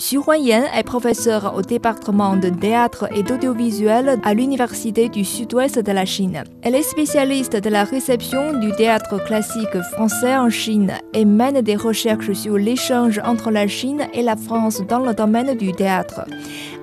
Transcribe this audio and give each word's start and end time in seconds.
Xu 0.00 0.16
Huanyan 0.16 0.64
est 0.74 0.82
professeur 0.82 1.54
au 1.54 1.60
département 1.60 2.34
de 2.34 2.48
théâtre 2.48 3.06
et 3.14 3.22
d'audiovisuel 3.22 4.18
à 4.24 4.32
l'Université 4.32 5.10
du 5.10 5.26
Sud-Ouest 5.26 5.78
de 5.78 5.92
la 5.92 6.06
Chine. 6.06 6.42
Elle 6.62 6.74
est 6.74 6.82
spécialiste 6.82 7.56
de 7.56 7.68
la 7.68 7.84
réception 7.84 8.58
du 8.58 8.72
théâtre 8.72 9.22
classique 9.22 9.78
français 9.92 10.34
en 10.34 10.48
Chine 10.48 10.94
et 11.12 11.26
mène 11.26 11.60
des 11.60 11.76
recherches 11.76 12.32
sur 12.32 12.56
l'échange 12.56 13.20
entre 13.26 13.50
la 13.50 13.68
Chine 13.68 14.08
et 14.14 14.22
la 14.22 14.36
France 14.36 14.80
dans 14.88 15.00
le 15.00 15.12
domaine 15.12 15.54
du 15.54 15.72
théâtre. 15.72 16.22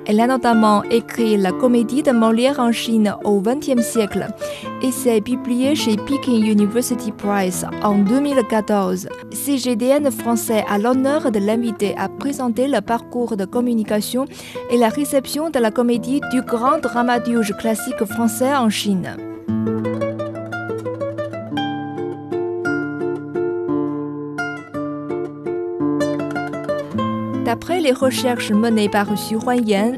Elle 0.10 0.22
a 0.22 0.28
notamment 0.28 0.84
écrit 0.84 1.36
la 1.36 1.52
comédie 1.52 2.02
de 2.02 2.12
Molière 2.12 2.62
en 2.62 2.72
Chine 2.72 3.14
au 3.26 3.42
XXe 3.42 3.82
siècle 3.82 4.28
et 4.82 4.92
s'est 4.92 5.20
publiée 5.20 5.76
chez 5.76 5.98
Peking 5.98 6.46
University 6.46 7.12
Press 7.12 7.66
en 7.84 7.96
2014. 7.96 9.10
CGDN 9.32 10.10
français 10.10 10.64
a 10.70 10.78
l'honneur 10.78 11.30
de 11.30 11.40
l'inviter 11.40 11.94
à 11.98 12.08
présenter 12.08 12.70
le 12.70 12.80
parcours 12.80 13.36
de 13.36 13.44
communication 13.44 14.24
et 14.72 14.78
la 14.78 14.88
réception 14.88 15.50
de 15.50 15.60
la 15.60 15.72
comédie 15.72 16.22
du 16.32 16.42
grand 16.42 16.80
dramaturge 16.80 17.54
classique 17.58 18.06
français 18.06 18.56
en 18.56 18.70
Chine. 18.70 19.37
D'après 27.48 27.80
les 27.80 27.94
recherches 27.94 28.52
menées 28.52 28.90
par 28.90 29.08
Xu 29.16 29.38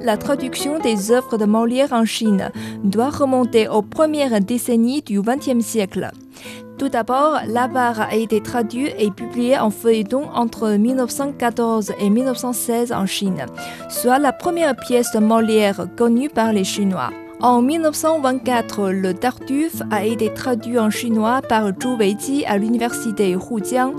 la 0.03 0.17
traduction 0.17 0.77
des 0.77 1.11
œuvres 1.11 1.35
de 1.35 1.45
Molière 1.45 1.93
en 1.93 2.05
Chine 2.05 2.51
doit 2.83 3.09
remonter 3.09 3.67
aux 3.67 3.81
premières 3.81 4.39
décennies 4.39 5.01
du 5.01 5.19
XXe 5.19 5.65
siècle. 5.65 6.11
Tout 6.77 6.89
d'abord, 6.89 7.39
l'avare 7.47 8.01
a 8.01 8.15
été 8.15 8.39
traduit 8.43 8.91
et 8.99 9.09
publié 9.09 9.57
en 9.57 9.71
feuilleton 9.71 10.29
entre 10.31 10.69
1914 10.69 11.93
et 11.99 12.11
1916 12.11 12.91
en 12.91 13.07
Chine, 13.07 13.47
soit 13.89 14.19
la 14.19 14.31
première 14.31 14.75
pièce 14.75 15.11
de 15.15 15.19
Molière 15.19 15.87
connue 15.97 16.29
par 16.29 16.53
les 16.53 16.63
Chinois. 16.63 17.09
En 17.41 17.61
1924, 17.61 18.89
le 18.89 19.13
Tartuffe 19.13 19.81
a 19.91 20.03
été 20.03 20.33
traduit 20.33 20.77
en 20.77 20.89
chinois 20.89 21.41
par 21.41 21.67
Zhu 21.67 21.95
Weiji 21.97 22.43
à 22.45 22.57
l'université 22.57 23.31
Hujiang. 23.31 23.93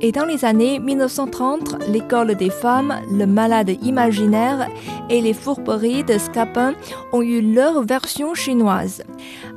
Et 0.00 0.12
dans 0.12 0.24
les 0.24 0.44
années 0.44 0.78
1930, 0.78 1.88
l'école 1.88 2.36
des 2.36 2.50
femmes, 2.50 2.94
le 3.10 3.26
malade 3.26 3.72
imaginaire 3.82 4.68
et 5.10 5.20
les 5.20 5.32
fourberies 5.32 6.04
de 6.04 6.18
Scapin 6.18 6.74
ont 7.12 7.22
eu 7.22 7.40
leur 7.40 7.82
version 7.82 8.32
chinoise. 8.32 9.02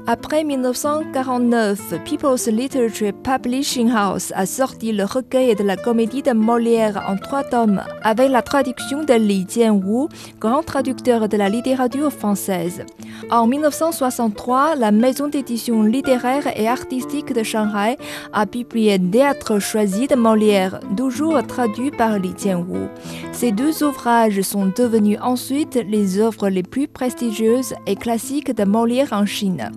Après 0.07 0.44
1949, 0.44 1.95
People's 2.05 2.47
Literature 2.47 3.11
Publishing 3.11 3.91
House 3.91 4.31
a 4.35 4.45
sorti 4.45 4.94
le 4.94 5.03
recueil 5.03 5.53
de 5.53 5.63
la 5.63 5.75
comédie 5.75 6.23
de 6.23 6.31
Molière 6.31 7.03
en 7.07 7.17
trois 7.17 7.44
tomes 7.44 7.83
avec 8.01 8.31
la 8.31 8.41
traduction 8.41 9.03
de 9.03 9.13
Li 9.13 9.45
Jianwu, 9.47 10.07
grand 10.39 10.63
traducteur 10.63 11.27
de 11.27 11.38
la 11.38 11.49
littérature 11.49 12.11
française. 12.11 12.83
En 13.30 13.45
1963, 13.45 14.75
la 14.78 14.92
maison 14.92 15.28
d'édition 15.28 15.83
littéraire 15.83 16.47
et 16.58 16.66
artistique 16.66 17.34
de 17.34 17.44
Shanghai 17.44 17.97
a 18.31 18.45
publié 18.45 18.97
Théâtre 18.97 19.59
choisi 19.59 20.08
de 20.08 20.16
Molière, 20.16 20.80
toujours 20.95 21.45
traduit 21.45 21.92
par 21.92 22.19
Li 22.19 22.34
Jianwu. 22.38 22.88
Ces 23.34 23.52
deux 23.52 23.84
ouvrages 23.84 24.42
sont 24.44 24.67
devenus 24.67 25.19
ensuite 25.22 25.75
les 25.89 26.19
œuvres 26.19 26.47
les 26.47 26.64
plus 26.64 26.88
prestigieuses 26.88 27.73
et 27.86 27.97
classiques 27.97 28.56
de 28.56 28.64
Molière 28.64 29.11
en 29.11 29.25
Chine. 29.25 29.72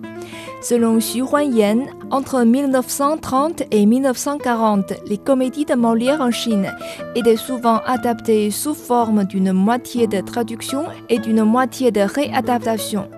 Selon 0.63 0.99
Xu 0.99 1.23
Huanyan, 1.23 1.87
entre 2.13 2.45
1930 2.45 3.65
et 3.73 3.85
1940, 3.85 4.93
les 5.09 5.19
comédies 5.19 5.65
de 5.65 5.75
Molière 5.75 6.21
en 6.21 6.31
Chine 6.31 6.71
étaient 7.17 7.37
souvent 7.37 7.81
adaptées 7.85 8.53
sous 8.53 8.75
forme 8.75 9.25
d'une 9.25 9.53
moitié 9.53 10.07
de 10.07 10.21
traduction 10.21 10.85
et 11.09 11.19
d'une 11.19 11.43
moitié 11.43 11.91
de 11.91 12.03
réadaptation. 12.03 13.09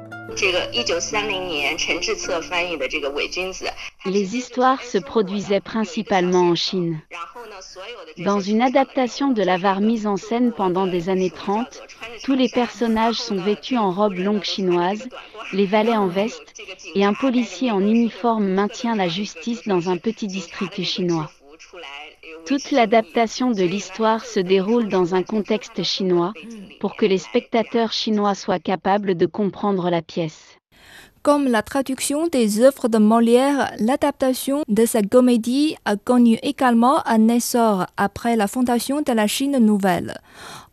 Les 4.06 4.36
histoires 4.36 4.82
se 4.82 4.98
produisaient 4.98 5.60
principalement 5.60 6.50
en 6.50 6.54
Chine. 6.54 7.00
Dans 8.18 8.40
une 8.40 8.62
adaptation 8.62 9.32
de 9.32 9.42
l'avare 9.42 9.80
mise 9.80 10.06
en 10.06 10.16
scène 10.16 10.52
pendant 10.52 10.86
des 10.86 11.08
années 11.08 11.30
30, 11.30 11.82
tous 12.24 12.34
les 12.34 12.48
personnages 12.48 13.16
sont 13.16 13.36
vêtus 13.36 13.76
en 13.76 13.90
robes 13.90 14.18
longues 14.18 14.44
chinoises, 14.44 15.08
les 15.52 15.66
valets 15.66 15.96
en 15.96 16.08
veste, 16.08 16.54
et 16.94 17.04
un 17.04 17.14
policier 17.14 17.70
en 17.70 17.80
uniforme 17.80 18.48
maintient 18.48 18.96
la 18.96 19.08
justice 19.08 19.66
dans 19.66 19.90
un 19.90 19.96
petit 19.96 20.26
district 20.26 20.82
chinois. 20.82 21.30
Toute 22.46 22.70
l'adaptation 22.70 23.50
de 23.50 23.62
l'histoire 23.62 24.24
se 24.24 24.40
déroule 24.40 24.88
dans 24.88 25.14
un 25.14 25.22
contexte 25.22 25.82
chinois 25.82 26.32
pour 26.80 26.96
que 26.96 27.06
les 27.06 27.18
spectateurs 27.18 27.92
chinois 27.92 28.34
soient 28.34 28.58
capables 28.58 29.14
de 29.16 29.26
comprendre 29.26 29.90
la 29.90 30.02
pièce. 30.02 30.58
Comme 31.22 31.46
la 31.46 31.62
traduction 31.62 32.26
des 32.26 32.62
œuvres 32.62 32.88
de 32.88 32.98
Molière, 32.98 33.72
l'adaptation 33.78 34.64
de 34.66 34.84
sa 34.84 35.02
comédie 35.02 35.76
a 35.84 35.94
connu 35.94 36.36
également 36.42 37.06
un 37.06 37.28
essor 37.28 37.86
après 37.96 38.34
la 38.34 38.48
fondation 38.48 39.02
de 39.02 39.12
la 39.12 39.28
Chine 39.28 39.58
nouvelle. 39.58 40.18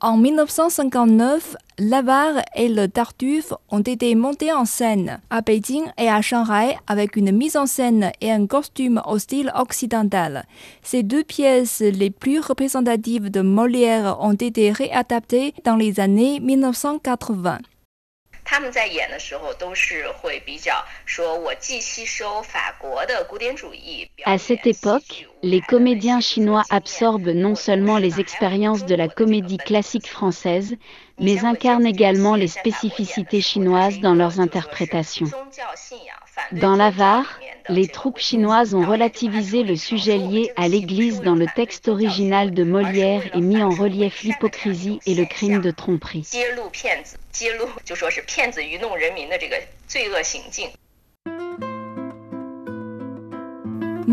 En 0.01 0.17
1959, 0.17 1.55
l'Avare 1.77 2.41
et 2.55 2.67
le 2.67 2.87
Tartuffe 2.87 3.53
ont 3.69 3.81
été 3.81 4.15
montés 4.15 4.51
en 4.51 4.65
scène 4.65 5.19
à 5.29 5.41
Beijing 5.41 5.85
et 5.99 6.09
à 6.09 6.23
Shanghai 6.23 6.79
avec 6.87 7.15
une 7.15 7.31
mise 7.31 7.55
en 7.55 7.67
scène 7.67 8.11
et 8.19 8.31
un 8.31 8.47
costume 8.47 9.03
au 9.05 9.19
style 9.19 9.51
occidental. 9.53 10.45
Ces 10.81 11.03
deux 11.03 11.23
pièces 11.23 11.81
les 11.81 12.09
plus 12.09 12.39
représentatives 12.39 13.29
de 13.29 13.41
Molière 13.41 14.17
ont 14.19 14.33
été 14.33 14.71
réadaptées 14.71 15.53
dans 15.63 15.75
les 15.75 15.99
années 15.99 16.39
1980. 16.39 17.59
À 24.25 24.37
cette 24.37 24.65
époque, 24.65 25.27
les 25.43 25.61
comédiens 25.61 26.19
chinois 26.19 26.63
absorbent 26.71 27.29
non 27.29 27.53
seulement 27.53 27.99
les 27.99 28.19
expériences 28.19 28.85
de 28.85 28.95
la 28.95 29.07
comédie 29.07 29.57
classique 29.57 30.07
française, 30.07 30.75
mais 31.19 31.45
incarnent 31.45 31.85
également 31.85 32.35
les 32.35 32.47
spécificités 32.47 33.41
chinoises 33.41 33.99
dans 33.99 34.15
leurs 34.15 34.39
interprétations. 34.39 35.27
Dans 36.51 36.75
l'Avare, 36.75 37.39
les 37.69 37.87
troupes 37.87 38.17
chinoises 38.17 38.73
ont 38.73 38.85
relativisé 38.85 39.63
le 39.63 39.75
sujet 39.75 40.17
lié 40.17 40.51
à 40.55 40.67
l'Église 40.67 41.21
dans 41.21 41.35
le 41.35 41.45
texte 41.55 41.87
original 41.87 42.53
de 42.53 42.63
Molière 42.63 43.23
et 43.35 43.41
mis 43.41 43.61
en 43.61 43.69
relief 43.69 44.23
l'hypocrisie 44.23 44.99
et 45.05 45.13
le 45.13 45.25
crime 45.25 45.61
de 45.61 45.71
tromperie. 45.71 46.27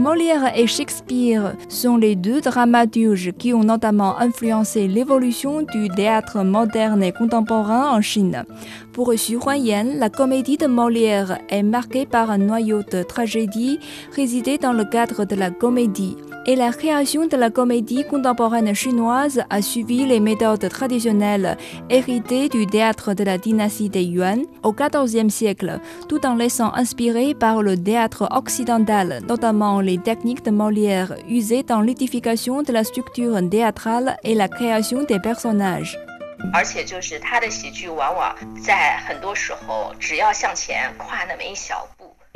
Molière 0.07 0.57
et 0.57 0.69
Shakespeare 0.69 1.57
sont 1.69 1.97
les 1.97 2.15
deux 2.15 2.41
dramaturges 2.41 3.33
qui 3.37 3.53
ont 3.53 3.65
notamment 3.65 4.17
influencé 4.21 4.87
l'évolution 4.87 5.63
du 5.63 5.89
théâtre 5.89 6.45
moderne 6.45 7.03
et 7.03 7.11
contemporain 7.11 7.91
en 7.91 8.01
Chine. 8.01 8.45
Pour 8.93 9.13
Xu 9.13 9.35
Huanyan, 9.35 9.99
la 9.99 10.09
comédie 10.09 10.59
de 10.59 10.69
Molière 10.69 11.41
est 11.49 11.65
marquée 11.65 12.07
par 12.07 12.31
un 12.31 12.39
noyau 12.39 12.85
de 12.85 13.03
tragédie 13.03 13.81
résidé 14.15 14.59
dans 14.59 14.73
le 14.73 14.85
cadre 14.85 15.25
de 15.25 15.35
la 15.35 15.51
comédie. 15.51 16.17
Et 16.49 16.55
la 16.55 16.71
création 16.71 17.27
de 17.27 17.37
la 17.37 17.51
comédie 17.51 18.05
contemporaine 18.05 18.73
chinoise 18.73 19.43
a 19.51 19.63
suivi 19.63 20.07
les 20.07 20.21
méthodes 20.21 20.69
traditionnelles 20.69 21.59
héritées 21.91 22.49
du 22.49 22.67
théâtre 22.67 23.15
de 23.15 23.25
la 23.25 23.37
dynastie 23.37 23.89
des 23.89 24.05
Yuan 24.05 24.45
au 24.63 24.73
XIVe 24.73 25.29
siècle, 25.29 25.81
tout 26.09 26.25
en 26.25 26.37
laissant 26.37 26.73
inspiré 26.75 27.35
par 27.35 27.63
le 27.63 27.77
théâtre 27.77 28.29
occidental, 28.31 29.23
notamment 29.29 29.81
les 29.81 29.99
techniques 29.99 30.45
de 30.45 30.53
Molière 30.53 31.17
usées 31.29 31.65
dans 31.65 31.81
l'édification 31.81 32.63
de 32.63 32.73
la 32.73 32.85
structure 32.85 33.37
théâtrale 33.51 34.17
et 34.23 34.37
la 34.37 34.47
création 34.47 35.03
des 35.03 35.19
personnages. 35.19 35.99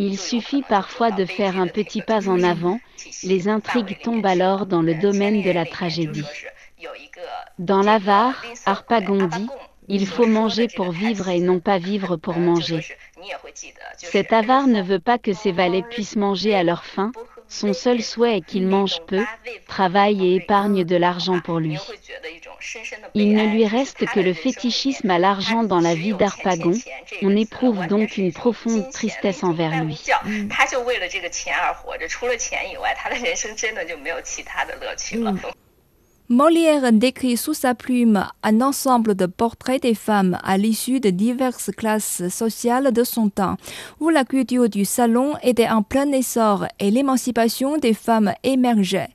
Il 0.02 0.18
suffit 0.18 0.62
parfois 0.62 1.10
de 1.10 1.26
faire 1.26 1.58
un 1.60 1.66
petit 1.66 2.00
pas 2.00 2.26
en 2.26 2.42
avant, 2.42 2.80
les 3.22 3.48
intrigues 3.48 4.00
tombent 4.00 4.24
alors 4.24 4.64
dans 4.64 4.80
le 4.80 4.94
domaine 4.94 5.42
de 5.42 5.50
la 5.50 5.66
tragédie. 5.66 6.24
Dans 7.58 7.82
l'avare, 7.82 8.42
Harpagon 8.64 9.28
il 9.88 10.06
faut 10.06 10.26
manger 10.26 10.68
pour 10.68 10.90
vivre 10.90 11.28
et 11.28 11.40
non 11.40 11.60
pas 11.60 11.76
vivre 11.76 12.16
pour 12.16 12.38
manger. 12.38 12.82
Cet 13.98 14.32
avare 14.32 14.68
ne 14.68 14.80
veut 14.80 15.00
pas 15.00 15.18
que 15.18 15.34
ses 15.34 15.52
valets 15.52 15.82
puissent 15.82 16.16
manger 16.16 16.54
à 16.54 16.62
leur 16.62 16.86
faim, 16.86 17.12
son 17.50 17.72
seul 17.72 18.00
souhait 18.00 18.38
est 18.38 18.40
qu'il 18.40 18.66
mange 18.66 19.00
peu, 19.06 19.22
travaille 19.66 20.26
et 20.26 20.36
épargne 20.36 20.84
de 20.84 20.96
l'argent 20.96 21.40
pour 21.40 21.58
lui. 21.58 21.78
Il 23.14 23.34
ne 23.34 23.44
lui 23.46 23.66
reste 23.66 24.06
que 24.06 24.20
le 24.20 24.32
fétichisme 24.32 25.10
à 25.10 25.18
l'argent 25.18 25.64
dans 25.64 25.80
la 25.80 25.94
vie 25.94 26.14
d'Arpagon. 26.14 26.74
On 27.22 27.36
éprouve 27.36 27.86
donc 27.88 28.16
une 28.16 28.32
profonde 28.32 28.88
tristesse 28.90 29.42
envers 29.42 29.84
lui. 29.84 30.00
Molière 36.32 36.92
décrit 36.92 37.36
sous 37.36 37.54
sa 37.54 37.74
plume 37.74 38.24
un 38.44 38.60
ensemble 38.60 39.16
de 39.16 39.26
portraits 39.26 39.82
des 39.82 39.96
femmes 39.96 40.38
à 40.44 40.58
l'issue 40.58 41.00
de 41.00 41.10
diverses 41.10 41.72
classes 41.76 42.28
sociales 42.28 42.92
de 42.92 43.02
son 43.02 43.30
temps, 43.30 43.56
où 43.98 44.10
la 44.10 44.24
culture 44.24 44.68
du 44.68 44.84
salon 44.84 45.32
était 45.42 45.68
en 45.68 45.82
plein 45.82 46.12
essor 46.12 46.66
et 46.78 46.92
l'émancipation 46.92 47.78
des 47.78 47.94
femmes 47.94 48.32
émergeait. 48.44 49.08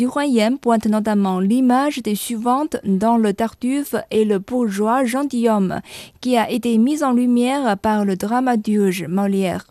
Huanyan 0.00 0.56
pointe 0.56 0.86
notamment 0.86 1.38
l'image 1.38 1.98
des 2.02 2.16
suivantes 2.16 2.76
dans 2.82 3.18
le 3.18 3.34
Tartuffe 3.34 3.94
et 4.10 4.24
le 4.24 4.40
bourgeois 4.40 5.04
gentilhomme, 5.04 5.80
qui 6.20 6.36
a 6.36 6.50
été 6.50 6.76
mise 6.76 7.04
en 7.04 7.12
lumière 7.12 7.78
par 7.78 8.04
le 8.04 8.16
dramaturge 8.16 9.04
Molière. 9.06 9.64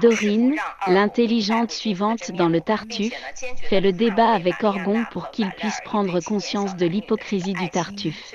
Dorine, 0.00 0.56
l'intelligente 0.86 1.70
suivante 1.70 2.32
dans 2.32 2.48
le 2.48 2.60
Tartuffe, 2.60 3.14
fait 3.68 3.80
le 3.80 3.92
débat 3.92 4.32
avec 4.32 4.62
Orgon 4.64 5.04
pour 5.12 5.30
qu'il 5.30 5.50
puisse 5.50 5.80
prendre 5.84 6.20
conscience 6.20 6.76
de 6.76 6.86
l'hypocrisie 6.86 7.54
du 7.54 7.68
Tartuffe. 7.70 8.32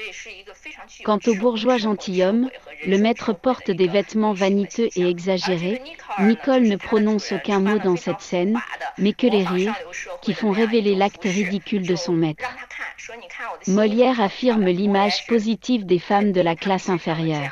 Quant 1.04 1.20
au 1.28 1.36
bourgeois 1.36 1.78
gentilhomme, 1.78 2.50
le 2.86 2.98
maître 2.98 3.34
porte 3.34 3.72
des 3.72 3.88
vêtements 3.88 4.34
vaniteux 4.34 4.90
et 4.96 5.10
exagérés. 5.10 5.82
Nicole 6.20 6.64
ne 6.64 6.76
prononce 6.76 7.32
aucun 7.32 7.60
mot 7.60 7.80
dans 7.80 7.96
cette 7.96 8.22
scène, 8.22 8.60
mais 8.98 9.14
que 9.14 9.28
les 9.28 9.44
rires, 9.44 9.76
qui 10.22 10.34
font 10.34 10.52
révéler 10.52 10.96
l'acte 10.96 11.24
ridicule 11.24 11.86
de 11.86 11.96
son 11.96 12.14
maître. 12.14 12.46
Molière 13.68 14.22
affirme 14.22 14.66
l'image 14.66 15.28
positive 15.28 15.86
des 15.86 16.00
femmes 16.00 16.32
de 16.32 16.42
la 16.42 16.56
classe 16.56 16.90
inférieure. 16.90 17.52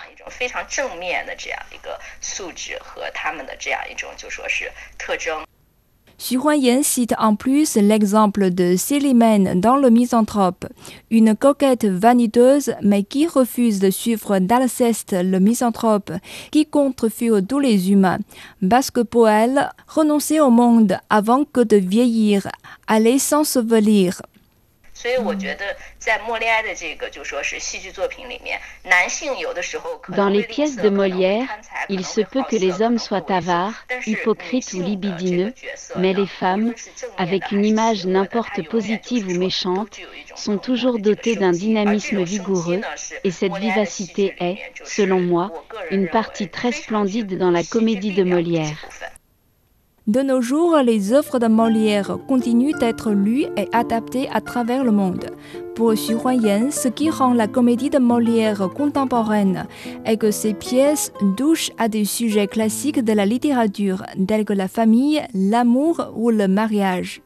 Huanyan 6.32 6.84
cite 6.84 7.14
en 7.20 7.36
plus 7.36 7.76
l'exemple 7.76 8.50
de 8.50 8.76
Célimène 8.78 9.60
dans 9.60 9.76
Le 9.76 9.90
Misanthrope, 9.90 10.66
une 11.12 11.36
coquette 11.36 11.86
vaniteuse 11.86 12.74
mais 12.82 13.04
qui 13.04 13.28
refuse 13.28 13.80
de 13.80 13.90
suivre 13.90 14.40
d'Alceste 14.40 15.14
le 15.22 15.40
misanthrope 15.40 16.12
qui 16.52 16.66
contrefie 16.66 17.30
tous 17.48 17.60
les 17.60 17.92
humains, 17.92 18.20
parce 18.70 18.90
que 18.90 19.02
pour 19.02 19.28
elle, 19.28 19.70
renoncer 19.88 20.40
au 20.40 20.50
monde 20.50 20.98
avant 21.10 21.44
que 21.44 21.62
de 21.62 21.78
vieillir, 21.78 22.48
aller 22.88 23.20
s'ensevelir. 23.20 24.22
Dans 30.10 30.30
les 30.30 30.44
pièces 30.44 30.76
de 30.76 30.90
Molière, 30.90 31.48
il 31.90 32.06
se 32.06 32.22
peut 32.22 32.44
que 32.50 32.56
les 32.56 32.82
hommes 32.82 33.00
soient 33.00 33.32
avares, 33.32 33.74
hypocrites 34.06 34.74
ou 34.74 34.82
libidineux, 34.82 35.54
mais 35.98 36.14
les 36.14 36.28
femmes, 36.28 36.74
avec 37.18 37.52
une 37.52 37.66
image 37.66 38.06
n'importe 38.06 38.68
positive 38.70 39.28
ou 39.28 39.38
méchante, 39.38 40.00
sont 40.36 40.58
toujours 40.58 41.00
dotées 41.00 41.36
d'un 41.36 41.52
dynamisme 41.52 42.24
vigoureux, 42.24 42.82
et 43.24 43.32
cette 43.32 43.56
vivacité 43.58 44.36
est, 44.40 44.60
selon 44.84 45.20
moi, 45.20 45.52
une 45.92 46.08
partie 46.08 46.50
très 46.50 46.72
splendide 46.72 47.38
dans 47.38 47.52
la 47.52 47.64
comédie 47.64 48.14
de 48.14 48.24
Molière. 48.24 48.78
De 50.06 50.22
nos 50.22 50.42
jours, 50.42 50.76
les 50.80 51.14
œuvres 51.14 51.40
de 51.40 51.48
Molière 51.48 52.18
continuent 52.28 52.78
d'être 52.78 53.12
lues 53.12 53.46
et 53.56 53.70
adaptées 53.72 54.28
à 54.34 54.42
travers 54.42 54.84
le 54.84 54.92
monde. 54.92 55.28
Pour 55.78 55.94
Xu 55.94 56.16
Huanyan, 56.16 56.72
ce 56.72 56.90
qui 56.90 57.10
rend 57.10 57.34
la 57.34 57.48
comédie 57.48 57.90
de 57.90 58.00
Molière 58.00 58.68
contemporaine 58.76 59.66
est 60.04 60.18
que 60.18 60.30
ses 60.30 60.54
pièces 60.54 61.14
touchent 61.38 61.72
à 61.78 61.88
des 61.88 62.04
sujets 62.04 62.48
classiques 62.48 63.00
de 63.00 63.14
la 63.14 63.26
littérature, 63.26 64.04
tels 64.28 64.44
que 64.44 64.52
la 64.52 64.68
famille, 64.68 65.26
l'amour 65.34 66.12
ou 66.18 66.32
le 66.32 66.50
mariage. 66.50 67.22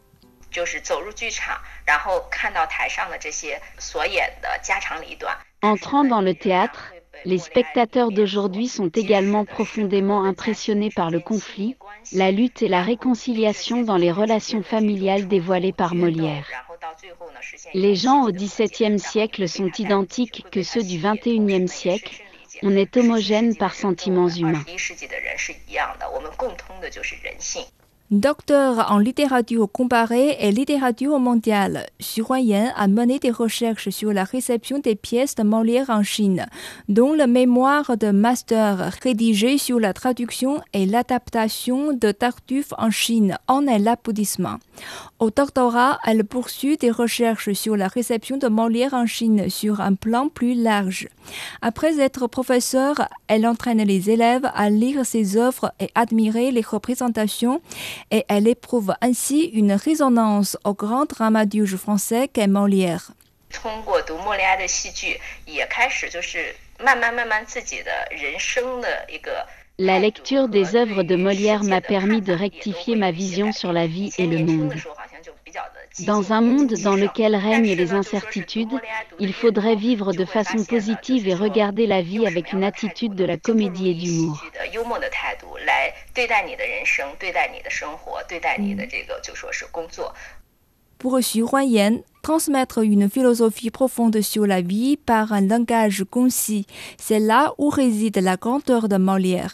Entrant 5.64 6.04
dans 6.04 6.22
le 6.22 6.36
théâtre, 6.36 6.94
les 7.26 7.38
spectateurs 7.38 8.12
d'aujourd'hui 8.12 8.68
sont 8.68 8.90
également 8.90 9.46
profondément 9.46 10.24
impressionnés 10.24 10.92
par 10.96 11.12
le 11.12 11.20
conflit, 11.20 11.76
la 12.14 12.32
lutte 12.32 12.62
et 12.62 12.68
la 12.68 12.82
réconciliation 12.82 13.82
dans 13.82 13.98
les 13.98 14.12
relations 14.12 14.64
familiales 14.64 15.28
dévoilées 15.28 15.74
par 15.74 15.96
Molière. 15.96 16.48
Les 17.74 17.96
gens 17.96 18.24
au 18.26 18.32
XVIIe 18.32 19.00
siècle 19.00 19.48
sont 19.48 19.72
identiques 19.78 20.46
que 20.52 20.64
ceux 20.64 20.84
du 20.84 21.00
XXIe 21.00 21.68
siècle. 21.68 22.24
On 22.64 22.76
est 22.76 22.98
homogène 22.98 23.56
par 23.56 23.76
sentiments 23.76 24.30
humains. 24.30 24.64
Docteur 28.10 28.90
en 28.90 29.00
littérature 29.00 29.70
comparée 29.70 30.38
et 30.40 30.54
littérature 30.54 31.20
mondiale, 31.20 31.88
Xu 32.00 32.22
Huanyan 32.22 32.72
a 32.78 32.88
mené 32.88 33.20
des 33.20 33.32
recherches 33.32 33.90
sur 33.90 34.14
la 34.14 34.24
réception 34.24 34.80
des 34.80 34.96
pièces 34.96 35.36
de 35.36 35.44
Molière 35.44 35.90
en 35.90 36.04
Chine, 36.04 36.46
dont 36.88 37.12
le 37.12 37.28
mémoire 37.28 37.98
de 37.98 38.12
master 38.12 38.94
rédigé 39.04 39.58
sur 39.58 39.78
la 39.78 39.92
traduction 39.92 40.62
et 40.72 40.86
l'adaptation 40.86 41.92
de 41.92 42.14
Tartuffe 42.14 42.72
en 42.78 42.92
Chine 42.92 43.38
en 43.50 43.68
est 43.68 43.78
l'applaudissement. 43.78 44.56
Au 45.20 45.30
doctorat, 45.30 46.00
elle 46.06 46.24
poursuit 46.24 46.78
des 46.78 46.92
recherches 46.92 47.52
sur 47.52 47.76
la 47.76 47.90
réception 47.90 48.38
de 48.38 48.48
Molière 48.48 48.94
en 48.94 49.06
Chine 49.06 49.50
sur 49.50 49.82
un 49.82 49.96
plan 49.96 50.30
plus 50.30 50.54
large. 50.54 51.10
Après 51.62 52.00
être 52.00 52.28
professeure, 52.28 53.10
elle 53.28 53.46
entraîne 53.46 53.82
les 53.82 54.10
élèves 54.10 54.50
à 54.54 54.70
lire 54.70 55.06
ses 55.06 55.36
œuvres 55.36 55.74
et 55.82 55.90
admirer 55.94 56.52
les 56.52 56.62
représentations 56.62 57.60
et 58.12 58.26
elle 58.28 58.48
éprouve 58.48 58.94
ainsi 59.02 59.46
une 59.54 59.74
résonance 59.74 60.58
au 60.64 60.74
grand 60.74 61.06
dramaturge 61.06 61.76
français 61.76 62.28
qu'est 62.28 62.48
Molière. 62.48 63.12
La 69.80 70.00
lecture 70.00 70.48
des 70.48 70.76
œuvres 70.76 71.04
de 71.04 71.16
Molière 71.16 71.64
m'a 71.64 71.82
permis 71.82 72.22
de 72.22 72.34
rectifier 72.34 72.96
ma 72.96 73.12
vision 73.12 73.52
sur 73.52 73.72
la 73.72 73.86
vie 73.88 74.12
et 74.18 74.26
le 74.26 74.40
monde. 74.40 74.74
Dans 76.06 76.32
un 76.32 76.42
monde 76.42 76.74
dans 76.84 76.96
lequel 76.96 77.36
règnent 77.36 77.74
les 77.74 77.92
incertitudes, 77.92 78.80
il 79.20 79.34
faudrait 79.34 79.76
vivre 79.76 80.14
de 80.14 80.26
façon 80.26 80.64
positive 80.64 81.28
et 81.28 81.34
regarder 81.34 81.88
la 81.88 82.02
vie 82.02 82.28
avec 82.28 82.54
une 82.54 82.64
attitude 82.64 83.16
de 83.16 83.26
la 83.26 83.38
comédie 83.38 83.90
et 83.90 83.94
d'humour. 83.96 84.44
Pour 91.00 91.20
Xu 91.20 91.42
Huanyan, 91.42 92.02
transmettre 92.24 92.80
une 92.80 93.10
philosophie 93.10 93.70
profonde 93.70 94.20
sur 94.22 94.46
la 94.46 94.62
vie 94.62 94.98
par 94.98 95.32
un 95.32 95.42
langage 95.42 96.04
concis, 96.10 96.66
c'est 96.98 97.20
là 97.20 97.54
où 97.58 97.70
réside 97.70 98.18
la 98.18 98.36
grandeur 98.36 98.90
de 98.90 98.98
Molière. 98.98 99.54